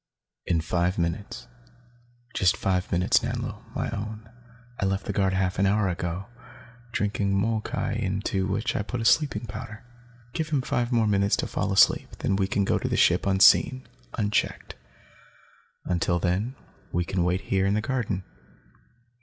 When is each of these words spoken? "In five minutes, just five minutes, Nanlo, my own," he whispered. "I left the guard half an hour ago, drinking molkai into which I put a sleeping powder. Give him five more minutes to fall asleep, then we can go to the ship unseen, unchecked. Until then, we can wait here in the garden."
"In 0.47 0.61
five 0.61 0.97
minutes, 0.97 1.47
just 2.33 2.57
five 2.57 2.91
minutes, 2.91 3.21
Nanlo, 3.21 3.63
my 3.75 3.87
own," 3.91 4.23
he 4.23 4.23
whispered. 4.31 4.79
"I 4.79 4.85
left 4.87 5.05
the 5.05 5.13
guard 5.13 5.33
half 5.33 5.59
an 5.59 5.67
hour 5.67 5.87
ago, 5.89 6.25
drinking 6.91 7.39
molkai 7.39 7.99
into 7.99 8.47
which 8.47 8.75
I 8.75 8.81
put 8.81 8.99
a 8.99 9.05
sleeping 9.05 9.45
powder. 9.45 9.83
Give 10.33 10.49
him 10.49 10.63
five 10.63 10.91
more 10.91 11.05
minutes 11.05 11.35
to 11.35 11.45
fall 11.47 11.71
asleep, 11.71 12.09
then 12.17 12.35
we 12.35 12.47
can 12.47 12.65
go 12.65 12.79
to 12.79 12.87
the 12.89 12.97
ship 12.97 13.27
unseen, 13.27 13.87
unchecked. 14.15 14.73
Until 15.85 16.17
then, 16.17 16.55
we 16.91 17.05
can 17.05 17.23
wait 17.23 17.41
here 17.41 17.67
in 17.67 17.75
the 17.75 17.79
garden." 17.81 18.23